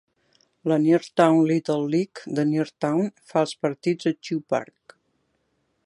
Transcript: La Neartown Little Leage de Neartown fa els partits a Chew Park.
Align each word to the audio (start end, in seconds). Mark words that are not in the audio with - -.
La 0.71 0.77
Neartown 0.85 1.41
Little 1.51 1.85
Leage 1.95 2.33
de 2.39 2.47
Neartown 2.53 3.13
fa 3.33 3.45
els 3.49 3.55
partits 3.67 4.11
a 4.13 4.15
Chew 4.21 4.45
Park. 4.57 5.01